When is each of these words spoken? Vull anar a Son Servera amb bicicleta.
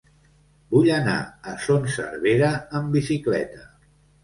Vull 0.75 0.89
anar 0.93 1.17
a 1.51 1.53
Son 1.67 1.85
Servera 1.97 2.51
amb 2.83 2.93
bicicleta. 2.99 3.71